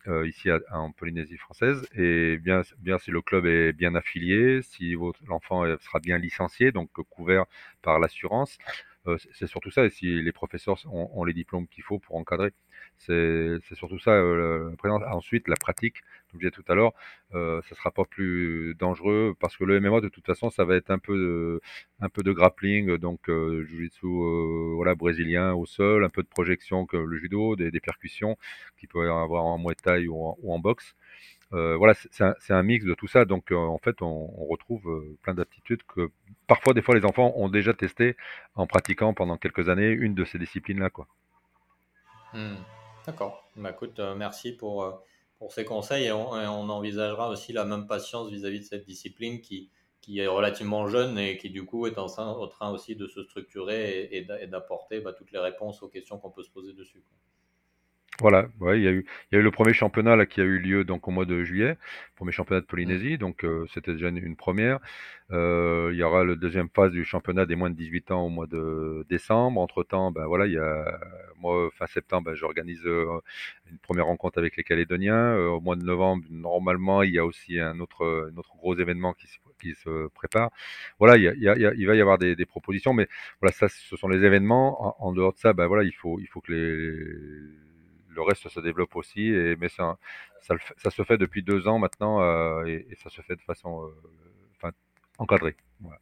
euh, 0.06 0.28
ici 0.28 0.48
en 0.70 0.92
Polynésie 0.92 1.36
française, 1.36 1.86
et 1.94 2.38
bien, 2.38 2.62
si 2.62 3.10
le 3.10 3.22
club 3.22 3.46
est 3.46 3.72
bien 3.72 3.94
affilié, 3.94 4.62
si 4.62 4.94
l'enfant 5.26 5.64
sera 5.78 5.98
bien 6.00 6.18
licencié, 6.18 6.72
donc 6.72 6.90
couvert 7.10 7.46
par 7.82 7.98
l'assurance. 7.98 8.58
Euh, 9.06 9.18
c'est 9.32 9.46
surtout 9.46 9.70
ça, 9.70 9.84
et 9.84 9.90
si 9.90 10.22
les 10.22 10.32
professeurs 10.32 10.78
ont, 10.92 11.24
les 11.24 11.34
diplômes 11.34 11.66
qu'il 11.68 11.84
faut 11.84 11.98
pour 11.98 12.16
encadrer. 12.16 12.52
C'est 12.98 13.60
surtout 13.74 13.98
ça. 13.98 14.12
Euh, 14.12 14.74
ensuite, 15.10 15.48
la 15.48 15.56
pratique, 15.56 15.96
comme 16.30 16.40
je 16.40 16.48
disais 16.48 16.50
tout 16.50 16.64
à 16.72 16.74
l'heure, 16.74 16.92
euh, 17.34 17.60
ça 17.68 17.74
sera 17.74 17.90
pas 17.90 18.04
plus 18.04 18.74
dangereux 18.78 19.34
parce 19.40 19.56
que 19.56 19.64
le 19.64 19.80
MMA, 19.80 20.00
de 20.00 20.08
toute 20.08 20.26
façon, 20.26 20.50
ça 20.50 20.64
va 20.64 20.76
être 20.76 20.90
un 20.90 20.98
peu 20.98 21.16
de, 21.16 21.60
un 22.00 22.08
peu 22.08 22.22
de 22.22 22.32
grappling, 22.32 22.96
donc 22.96 23.28
euh, 23.28 23.64
jiu-jitsu 23.64 24.06
euh, 24.06 24.94
brésilien 24.94 25.52
au 25.54 25.66
sol, 25.66 26.04
un 26.04 26.08
peu 26.08 26.22
de 26.22 26.28
projection 26.28 26.86
que 26.86 26.96
le 26.96 27.16
judo, 27.18 27.56
des, 27.56 27.70
percussions 27.80 28.36
qu'il 28.78 28.88
peut 28.88 29.04
y 29.06 29.08
avoir 29.10 29.44
en 29.44 29.58
muay 29.58 29.74
thai 29.74 30.06
ou 30.08 30.34
en 30.50 30.58
boxe. 30.58 30.94
Euh, 31.54 31.76
voilà, 31.76 31.94
c'est 31.94 32.52
un, 32.52 32.62
mix 32.62 32.84
de 32.84 32.94
tout 32.94 33.06
ça. 33.06 33.24
Donc, 33.24 33.52
euh, 33.52 33.56
en 33.56 33.78
fait, 33.78 34.02
on, 34.02 34.26
retrouve 34.46 34.88
euh, 34.88 35.16
plein 35.22 35.34
d'aptitudes 35.34 35.82
que 35.86 36.10
parfois, 36.46 36.74
des 36.74 36.82
fois, 36.82 36.94
les 36.96 37.04
enfants 37.04 37.32
ont 37.36 37.48
déjà 37.48 37.72
testé 37.74 38.16
en 38.56 38.66
pratiquant 38.66 39.14
pendant 39.14 39.36
quelques 39.36 39.68
années 39.68 39.88
une 39.88 40.14
de 40.14 40.24
ces 40.24 40.38
disciplines-là. 40.38 40.90
Mmh. 42.32 42.56
D'accord. 43.06 43.48
Bah, 43.56 43.70
écoute, 43.70 44.00
merci 44.16 44.52
pour, 44.52 45.02
ces 45.50 45.64
conseils 45.64 46.06
et 46.06 46.12
on, 46.12 46.30
envisagera 46.30 47.28
aussi 47.28 47.52
la 47.52 47.64
même 47.64 47.86
patience 47.86 48.30
vis-à-vis 48.30 48.58
-vis 48.58 48.62
de 48.62 48.64
cette 48.64 48.86
discipline 48.86 49.40
qui, 49.40 49.70
est 50.16 50.26
relativement 50.26 50.88
jeune 50.88 51.18
et 51.18 51.36
qui 51.36 51.50
du 51.50 51.64
coup 51.64 51.86
est 51.86 51.98
en 51.98 52.06
train, 52.06 52.70
aussi 52.70 52.96
de 52.96 53.06
se 53.06 53.22
structurer 53.22 54.08
et, 54.10 54.46
d'apporter 54.46 55.00
bah, 55.00 55.12
toutes 55.12 55.32
les 55.32 55.38
réponses 55.38 55.82
aux 55.82 55.88
questions 55.88 56.18
qu'on 56.18 56.30
peut 56.30 56.42
se 56.42 56.50
poser 56.50 56.72
dessus. 56.72 57.02
Voilà, 58.20 58.46
ouais, 58.60 58.78
il 58.78 58.84
y 58.84 58.88
a 58.88 58.92
eu, 58.92 59.04
il 59.32 59.34
y 59.34 59.38
a 59.38 59.40
eu 59.40 59.42
le 59.42 59.50
premier 59.50 59.72
championnat 59.72 60.14
là 60.14 60.24
qui 60.24 60.40
a 60.40 60.44
eu 60.44 60.58
lieu 60.58 60.84
donc 60.84 61.08
au 61.08 61.10
mois 61.10 61.24
de 61.24 61.42
juillet, 61.42 61.76
premier 62.14 62.30
championnat 62.30 62.60
de 62.60 62.66
Polynésie, 62.66 63.18
donc 63.18 63.44
euh, 63.44 63.66
c'était 63.74 63.92
déjà 63.92 64.08
une, 64.08 64.18
une 64.18 64.36
première. 64.36 64.78
Euh, 65.32 65.90
il 65.92 65.98
y 65.98 66.02
aura 66.04 66.22
le 66.22 66.36
deuxième 66.36 66.68
phase 66.68 66.92
du 66.92 67.04
championnat 67.04 67.44
des 67.46 67.56
moins 67.56 67.70
de 67.70 67.74
18 67.76 68.10
ans 68.12 68.22
au 68.26 68.28
mois 68.28 68.46
de 68.46 69.04
décembre. 69.08 69.60
Entre 69.60 69.82
temps, 69.82 70.12
ben 70.12 70.26
voilà, 70.26 70.46
il 70.46 70.52
y 70.52 70.58
a 70.58 70.96
moi 71.40 71.70
fin 71.76 71.86
septembre, 71.86 72.26
ben, 72.26 72.34
j'organise 72.36 72.82
euh, 72.86 73.20
une 73.70 73.78
première 73.78 74.06
rencontre 74.06 74.38
avec 74.38 74.56
les 74.56 74.62
Calédoniens. 74.64 75.34
Euh, 75.34 75.48
au 75.48 75.60
mois 75.60 75.74
de 75.76 75.82
novembre, 75.84 76.24
normalement, 76.30 77.02
il 77.02 77.12
y 77.14 77.18
a 77.18 77.24
aussi 77.24 77.58
un 77.58 77.80
autre, 77.80 78.30
un 78.32 78.36
autre 78.38 78.54
gros 78.56 78.76
événement 78.76 79.12
qui 79.14 79.26
se, 79.26 79.38
qui 79.60 79.74
se 79.74 80.08
prépare. 80.08 80.50
Voilà, 81.00 81.16
il, 81.16 81.24
y 81.24 81.28
a, 81.28 81.34
il, 81.34 81.42
y 81.42 81.66
a, 81.66 81.74
il 81.74 81.86
va 81.86 81.96
y 81.96 82.00
avoir 82.00 82.18
des, 82.18 82.36
des, 82.36 82.46
propositions, 82.46 82.92
mais 82.94 83.08
voilà, 83.40 83.52
ça, 83.52 83.68
ce 83.68 83.96
sont 83.96 84.08
les 84.08 84.24
événements. 84.24 85.00
En, 85.02 85.08
en 85.08 85.12
dehors 85.12 85.32
de 85.32 85.38
ça, 85.38 85.52
ben 85.52 85.66
voilà, 85.66 85.82
il 85.84 85.92
faut, 85.94 86.20
il 86.20 86.26
faut 86.28 86.40
que 86.40 86.52
les 86.52 87.73
le 88.14 88.22
reste 88.22 88.48
se 88.48 88.60
développe 88.60 88.94
aussi. 88.96 89.28
Et, 89.28 89.56
mais 89.56 89.68
ça, 89.68 89.96
ça, 90.40 90.54
ça, 90.76 90.90
se 90.90 91.02
fait 91.02 91.18
depuis 91.18 91.42
deux 91.42 91.68
ans 91.68 91.78
maintenant 91.78 92.22
euh, 92.22 92.64
et, 92.64 92.86
et, 92.90 92.96
ça 92.96 93.10
se 93.10 93.20
fait 93.22 93.36
de 93.36 93.42
façon 93.42 93.84
euh, 93.84 94.70
encadrée. 95.18 95.56
Voilà. 95.80 95.98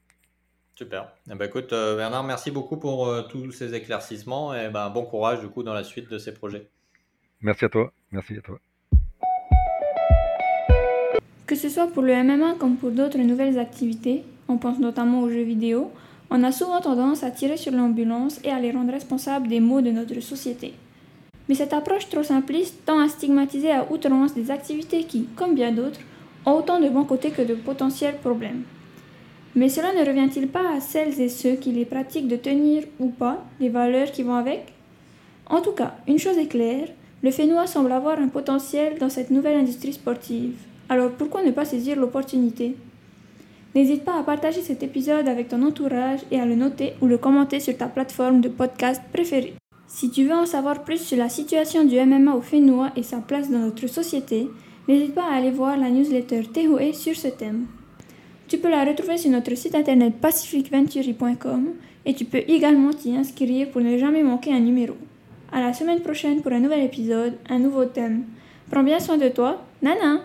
Super. 0.74 1.12
Eh 1.30 1.34
ben, 1.34 1.44
écoute, 1.46 1.72
euh, 1.72 1.96
Bernard, 1.96 2.24
merci 2.24 2.50
beaucoup 2.50 2.76
pour 2.76 3.06
euh, 3.06 3.22
tous 3.22 3.52
ces 3.52 3.74
éclaircissements 3.74 4.54
et 4.54 4.70
ben, 4.70 4.88
bon 4.90 5.04
courage 5.04 5.40
du 5.40 5.48
coup 5.48 5.62
dans 5.62 5.74
la 5.74 5.84
suite 5.84 6.10
de 6.10 6.18
ces 6.18 6.32
projets. 6.32 6.68
Merci 7.40 7.66
à 7.66 7.68
toi. 7.68 7.92
Merci 8.10 8.38
à 8.38 8.40
toi. 8.40 8.58
Que 11.46 11.54
ce 11.54 11.68
soit 11.68 11.88
pour 11.88 12.02
le 12.02 12.14
MMA 12.22 12.54
comme 12.58 12.76
pour 12.76 12.90
d'autres 12.90 13.18
nouvelles 13.18 13.58
activités, 13.58 14.24
on 14.48 14.56
pense 14.56 14.78
notamment 14.78 15.20
aux 15.20 15.28
jeux 15.28 15.42
vidéo, 15.42 15.92
on 16.30 16.42
a 16.42 16.50
souvent 16.50 16.80
tendance 16.80 17.22
à 17.22 17.30
tirer 17.30 17.58
sur 17.58 17.72
l'ambulance 17.72 18.40
et 18.42 18.50
à 18.50 18.58
les 18.58 18.70
rendre 18.70 18.92
responsables 18.92 19.48
des 19.48 19.60
maux 19.60 19.82
de 19.82 19.90
notre 19.90 20.18
société. 20.20 20.72
Mais 21.48 21.54
cette 21.54 21.72
approche 21.72 22.08
trop 22.08 22.22
simpliste 22.22 22.84
tend 22.84 23.00
à 23.00 23.08
stigmatiser 23.08 23.72
à 23.72 23.90
outrance 23.90 24.34
des 24.34 24.50
activités 24.50 25.04
qui, 25.04 25.26
comme 25.36 25.54
bien 25.54 25.72
d'autres, 25.72 26.00
ont 26.46 26.52
autant 26.52 26.80
de 26.80 26.88
bons 26.88 27.04
côtés 27.04 27.30
que 27.30 27.42
de 27.42 27.54
potentiels 27.54 28.18
problèmes. 28.18 28.62
Mais 29.54 29.68
cela 29.68 29.92
ne 29.92 30.06
revient-il 30.06 30.48
pas 30.48 30.74
à 30.74 30.80
celles 30.80 31.20
et 31.20 31.28
ceux 31.28 31.54
qui 31.54 31.72
les 31.72 31.84
pratiquent 31.84 32.28
de 32.28 32.36
tenir 32.36 32.84
ou 32.98 33.08
pas 33.08 33.44
les 33.60 33.68
valeurs 33.68 34.10
qui 34.10 34.22
vont 34.22 34.34
avec? 34.34 34.72
En 35.46 35.60
tout 35.60 35.72
cas, 35.72 35.94
une 36.08 36.18
chose 36.18 36.38
est 36.38 36.46
claire, 36.46 36.88
le 37.22 37.30
Fénois 37.30 37.66
semble 37.66 37.92
avoir 37.92 38.18
un 38.18 38.28
potentiel 38.28 38.98
dans 38.98 39.10
cette 39.10 39.30
nouvelle 39.30 39.58
industrie 39.58 39.92
sportive. 39.92 40.54
Alors 40.88 41.10
pourquoi 41.10 41.42
ne 41.42 41.50
pas 41.50 41.64
saisir 41.64 41.96
l'opportunité? 41.96 42.76
N'hésite 43.74 44.04
pas 44.04 44.18
à 44.18 44.22
partager 44.22 44.60
cet 44.60 44.82
épisode 44.82 45.28
avec 45.28 45.48
ton 45.48 45.62
entourage 45.62 46.20
et 46.30 46.40
à 46.40 46.46
le 46.46 46.54
noter 46.54 46.94
ou 47.00 47.06
le 47.06 47.18
commenter 47.18 47.60
sur 47.60 47.76
ta 47.76 47.86
plateforme 47.86 48.40
de 48.40 48.48
podcast 48.48 49.02
préférée. 49.12 49.54
Si 49.94 50.08
tu 50.08 50.24
veux 50.24 50.32
en 50.32 50.46
savoir 50.46 50.84
plus 50.84 50.96
sur 50.96 51.18
la 51.18 51.28
situation 51.28 51.84
du 51.84 52.00
MMA 52.00 52.34
au 52.34 52.40
Fénois 52.40 52.90
et 52.96 53.02
sa 53.02 53.18
place 53.18 53.50
dans 53.50 53.58
notre 53.58 53.86
société, 53.86 54.48
n'hésite 54.88 55.14
pas 55.14 55.30
à 55.30 55.36
aller 55.36 55.50
voir 55.50 55.76
la 55.76 55.90
newsletter 55.90 56.44
Tehoe 56.44 56.94
sur 56.94 57.14
ce 57.14 57.28
thème. 57.28 57.66
Tu 58.48 58.56
peux 58.56 58.70
la 58.70 58.86
retrouver 58.86 59.18
sur 59.18 59.30
notre 59.30 59.54
site 59.54 59.74
internet 59.74 60.14
pacificventuri.com 60.18 61.74
et 62.06 62.14
tu 62.14 62.24
peux 62.24 62.42
également 62.48 62.94
t'y 62.94 63.14
inscrire 63.14 63.70
pour 63.70 63.82
ne 63.82 63.98
jamais 63.98 64.22
manquer 64.22 64.54
un 64.54 64.60
numéro. 64.60 64.94
À 65.52 65.60
la 65.60 65.74
semaine 65.74 66.00
prochaine 66.00 66.40
pour 66.40 66.52
un 66.52 66.60
nouvel 66.60 66.84
épisode, 66.84 67.34
un 67.50 67.58
nouveau 67.58 67.84
thème. 67.84 68.24
Prends 68.70 68.82
bien 68.82 68.98
soin 68.98 69.18
de 69.18 69.28
toi. 69.28 69.62
Nana 69.82 70.22